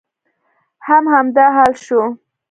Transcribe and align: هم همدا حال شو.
هم 0.87 1.03
همدا 1.13 1.45
حال 1.55 1.73
شو. 1.85 2.01